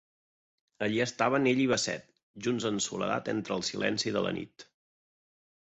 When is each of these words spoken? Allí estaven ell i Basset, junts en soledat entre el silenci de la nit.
Allí 0.85 0.95
estaven 1.05 1.45
ell 1.51 1.61
i 1.65 1.67
Basset, 1.73 2.09
junts 2.47 2.67
en 2.71 2.81
soledat 2.87 3.31
entre 3.37 3.57
el 3.59 3.65
silenci 3.71 4.17
de 4.19 4.27
la 4.29 4.35
nit. 4.43 4.69